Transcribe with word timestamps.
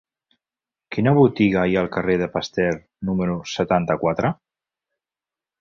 Quina 0.95 1.13
botiga 1.19 1.65
hi 1.71 1.77
ha 1.77 1.83
al 1.85 1.91
carrer 1.97 2.15
de 2.21 2.29
Pasteur 2.37 2.81
número 3.11 3.39
setanta-quatre? 3.55 4.33